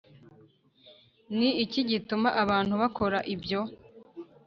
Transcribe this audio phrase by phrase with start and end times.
[1.37, 3.61] ni iki gituma abantu bakora ibyo